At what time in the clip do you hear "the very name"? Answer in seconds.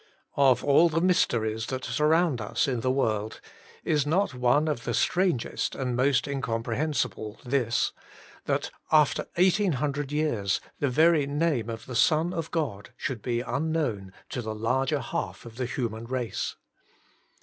10.79-11.69